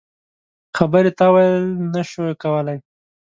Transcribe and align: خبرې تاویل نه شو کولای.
خبرې 0.77 1.11
تاویل 1.19 1.63
نه 1.93 2.01
شو 2.09 2.23
کولای. 2.43 2.77